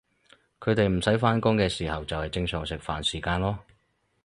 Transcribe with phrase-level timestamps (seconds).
[0.59, 3.55] 佢哋唔使返工嘅时候就係正常食飯時間囉